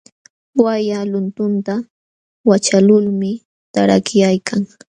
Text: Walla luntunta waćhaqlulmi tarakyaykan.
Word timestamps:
Walla 0.63 0.99
luntunta 1.11 1.73
waćhaqlulmi 2.49 3.31
tarakyaykan. 3.73 4.61